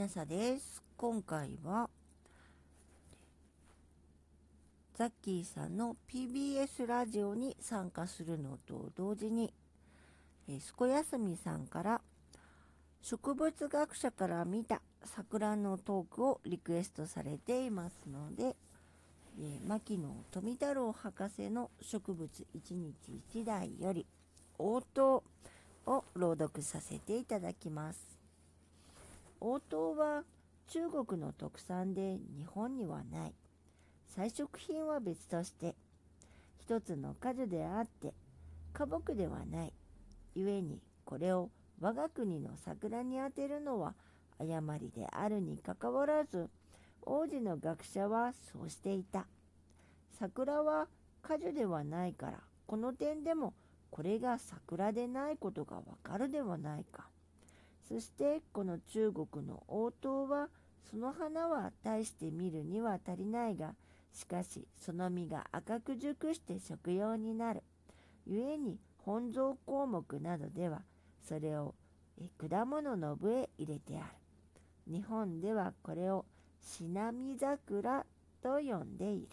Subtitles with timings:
[0.00, 0.82] なさです。
[0.96, 1.90] 今回は、
[4.94, 9.52] ザッキーさんの PBS ラジオに参加するのと同時に、
[10.48, 12.00] えー、すこやすみさんから、
[13.02, 18.56] 植物学者から見た桜のトークをリクエストされていますので、
[19.38, 22.94] えー、牧野富太郎博士の植物一日
[23.28, 24.06] 一台より
[24.56, 25.22] 応答
[25.84, 28.19] を朗読させていただきます。
[29.40, 30.24] 応答は
[30.68, 33.34] 中国の特産で日本にはない。
[34.06, 35.74] 彩色品は別として、
[36.58, 38.12] 一つの果樹であって、
[38.72, 39.72] 花木ではない。
[40.34, 43.94] 故にこれを我が国の桜に当てるのは
[44.38, 46.48] 誤りであるにかかわらず、
[47.02, 49.26] 王子の学者はそうしていた。
[50.18, 50.86] 桜は
[51.22, 53.54] 果樹ではないから、この点でも
[53.90, 57.08] これが桜でないことがわかるではないか。
[57.90, 60.48] そしてこの中国の応答は
[60.88, 63.74] その花は大して見るには足りないが
[64.12, 67.64] しかしその実が赤く熟して食用になる。
[68.28, 70.82] 故に本草項目などでは
[71.26, 71.74] それを
[72.38, 74.92] 果物の部へ入れてある。
[74.92, 76.24] 日本ではこれを
[76.60, 78.06] しなみ桜
[78.40, 79.28] と呼んでいる。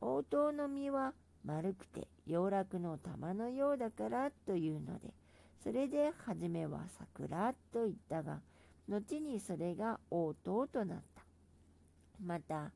[0.00, 1.12] 応答の実は
[1.44, 5.14] 丸くて洋楽の玉のようだからというので
[5.62, 8.40] それで初めは桜と言ったが、
[8.88, 11.22] 後にそれが応答となった。
[12.24, 12.72] また、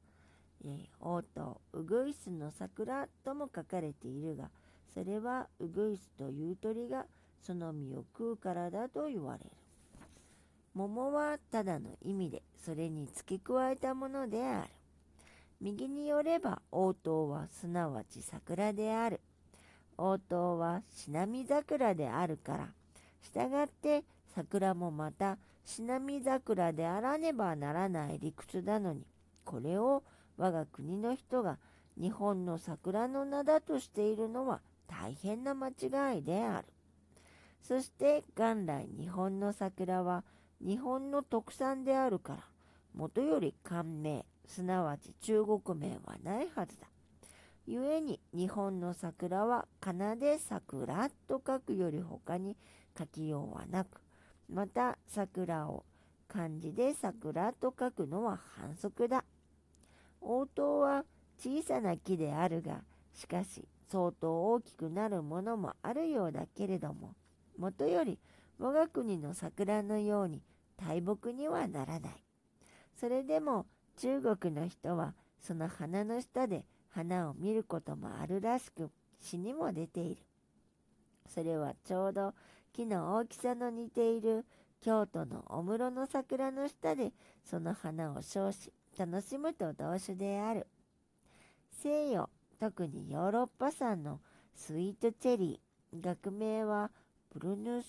[0.64, 4.50] えー、応答、ウグイスの桜とも書かれているが、
[4.92, 7.06] それはウグイスという鳥が
[7.40, 9.50] その実を食うからだと言われる。
[10.74, 14.70] 桃はただの意味で、それに付け加えたものである。
[15.60, 19.20] 右によれば応答はすなわち桜である。
[19.98, 22.68] 応答はしなみ桜であるから、
[23.22, 24.04] したがって
[24.34, 29.06] 桜もまたしなみ桜であらねばならない理屈なのに、
[29.44, 30.02] これを
[30.36, 31.58] 我が国の人が
[32.00, 36.66] 日本の桜の名だとしているのは大変な間違いである。
[37.62, 40.24] そして元来日本の桜は
[40.60, 42.38] 日本の特産であるから、
[42.94, 46.86] もとより漢名、すなわち中国名はないはずだ。
[47.66, 52.56] 故に日本の桜は仮名で桜と書くより他に
[52.98, 54.00] 書きようはなく、
[54.48, 55.84] また桜を
[56.28, 59.24] 漢字で桜と書くのは反則だ。
[60.20, 61.04] 応答は
[61.38, 62.82] 小さな木であるが、
[63.14, 67.14] しかし相当大きくなるものもあるようだけれども、
[67.58, 68.18] もとより
[68.58, 70.42] 我が国の桜のように
[70.76, 72.24] 大木にはならない。
[72.98, 73.66] それでも
[73.98, 76.64] 中国の人はその花の下で
[76.94, 80.22] 花を見ることもあるらしく詩にも出ている。
[81.28, 82.34] それはちょうど
[82.72, 84.44] 木の大きさの似ている
[84.80, 87.12] 京都のお室の桜の下で
[87.44, 90.66] その花を称し楽しむと同種である。
[91.82, 92.28] 西洋、
[92.60, 94.20] 特にヨーロッパ産の
[94.54, 96.90] スイートチェリー、学名は
[97.32, 97.86] ブルヌス・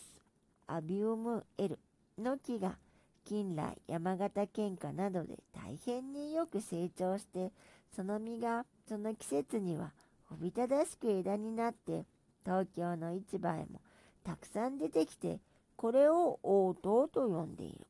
[0.68, 1.80] アビウム・エル
[2.18, 2.78] の木が
[3.26, 7.52] 近来山形県下などで大変によく成長して
[7.96, 9.92] その実がその季節には
[10.32, 12.06] おびただしく枝になって
[12.44, 13.82] 東京の市場へも
[14.24, 15.40] たくさん出てきて
[15.76, 17.88] これを応答と呼んでいる。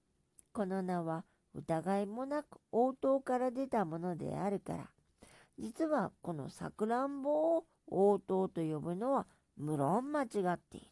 [0.52, 1.24] この名は
[1.56, 4.90] 疑いもなく応答から出たものであるから
[5.58, 9.25] 実はこのさくらんぼを応答と呼ぶのは
[9.58, 10.88] 無論間違っている。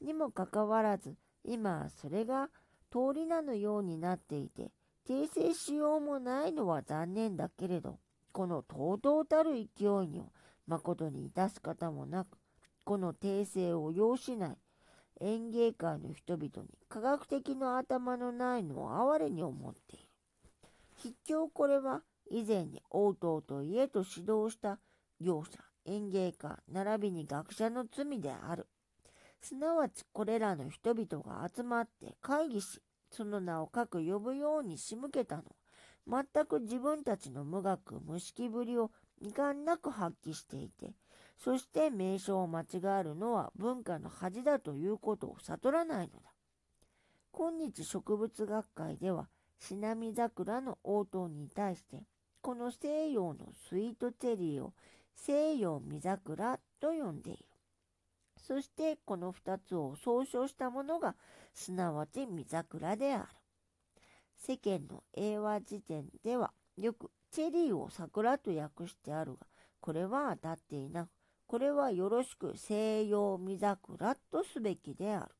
[0.00, 2.48] にもかかわらず今はそれが
[2.90, 4.70] 通り名のようになっていて
[5.08, 7.98] 訂正しようもないのは残念だけれど
[8.34, 10.26] このとうとうたる勢いには
[10.66, 12.36] 誠に致す方もなく、
[12.82, 14.56] この訂正を要しない
[15.20, 20.08] 園芸界の人々に科学的の頭のないのを哀れに思っている。
[21.00, 24.80] 筆教これは以前に応答と家と指導した
[25.20, 28.66] 業者、園芸家、並びに学者の罪である。
[29.40, 32.80] すなわちこれらの人々が集まって会議し、
[33.12, 35.44] その名を各呼ぶように仕向けたの、
[36.06, 38.90] 全く自分たちの無学無識ぶりを
[39.20, 40.94] 遺憾なく発揮していて、
[41.38, 42.66] そして名称を間違
[43.00, 46.34] えるのは文化の恥だということを悟らないのだ。
[47.32, 49.28] 今日植物学会では、
[49.58, 52.04] シナミ桜の応答に対して、
[52.40, 54.72] この西洋のスイートチェリーを
[55.16, 57.44] 西洋見桜と呼んでいる。
[58.36, 61.16] そしてこの二つを総称したものが、
[61.54, 63.43] すなわち見桜である。
[64.46, 69.46] 世間の英和辞典ではよくチェリーを桜と訳してあるが、
[69.80, 71.08] これは当たっていなく、
[71.46, 75.34] これはよろしく西洋見桜とすべきである。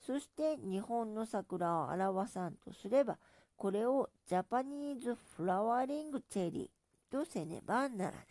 [0.00, 3.18] そして日本の桜を表さんとすれば、
[3.56, 8.24] これをジャパニーズフラワーリングチェリーとせねばならない。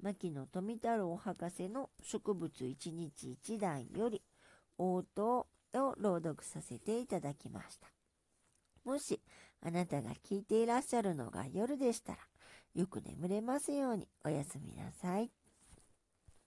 [0.00, 4.22] 牧野富太郎博士の植物一日一台より
[4.78, 7.88] 応答を朗読させていただきました。
[8.84, 9.20] もし
[9.62, 12.18] あなたが聞いていらっしゃるのが夜でしたら、
[12.74, 15.30] よく眠れますようにおやすみなさい。